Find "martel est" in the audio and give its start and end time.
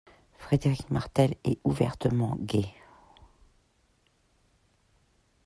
0.89-1.59